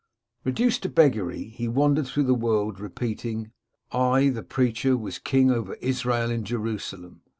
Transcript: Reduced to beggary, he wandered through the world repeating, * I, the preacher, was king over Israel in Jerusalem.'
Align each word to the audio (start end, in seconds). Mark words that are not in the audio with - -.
Reduced 0.43 0.81
to 0.81 0.89
beggary, 0.89 1.43
he 1.43 1.67
wandered 1.67 2.07
through 2.07 2.23
the 2.23 2.33
world 2.33 2.79
repeating, 2.79 3.51
* 3.75 3.91
I, 3.91 4.29
the 4.29 4.41
preacher, 4.41 4.97
was 4.97 5.19
king 5.19 5.51
over 5.51 5.75
Israel 5.75 6.31
in 6.31 6.43
Jerusalem.' 6.43 7.21